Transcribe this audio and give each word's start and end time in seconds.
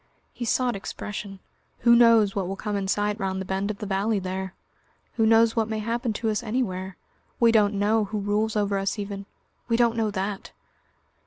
He 0.33 0.45
sought 0.45 0.75
expression. 0.75 1.39
"Who 1.81 1.95
knows 1.95 2.35
what 2.35 2.47
will 2.47 2.55
come 2.55 2.75
in 2.75 2.87
sight 2.87 3.19
round 3.19 3.39
the 3.39 3.45
bend 3.45 3.69
of 3.69 3.77
the 3.77 3.85
valley 3.85 4.17
there? 4.17 4.55
Who 5.13 5.27
knows 5.27 5.55
what 5.55 5.69
may 5.69 5.77
happen 5.77 6.11
to 6.13 6.31
us 6.31 6.41
anywhere? 6.41 6.97
We 7.39 7.51
don't 7.51 7.75
know 7.75 8.05
who 8.05 8.17
rules 8.17 8.55
over 8.55 8.79
us 8.79 8.97
even... 8.97 9.27
we 9.67 9.77
don't 9.77 9.95
know 9.95 10.09
that!" 10.09 10.53